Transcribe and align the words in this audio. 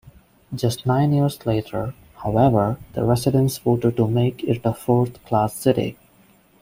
Just 0.55 0.87
nine 0.87 1.13
years 1.13 1.45
later, 1.45 1.93
however, 2.23 2.79
the 2.93 3.03
residents 3.03 3.59
voted 3.59 3.97
to 3.97 4.07
make 4.07 4.43
it 4.43 4.59
a 4.65 4.73
fourth-class 4.73 5.53
city. 5.53 5.95